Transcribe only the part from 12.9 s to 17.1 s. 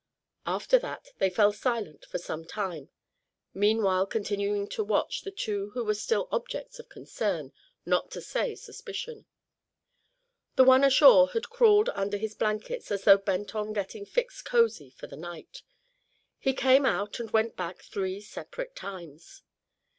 though bent on getting fixed cozy for the night. He came